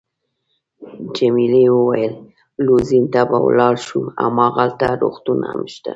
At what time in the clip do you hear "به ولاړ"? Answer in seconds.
3.29-3.75